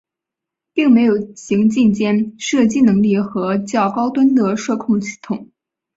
[0.73, 5.51] 并没有行进间射击能力和较高端的射控系统。